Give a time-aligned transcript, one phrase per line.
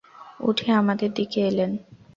[0.39, 1.71] উঠে আমাদের দিকে এলেন।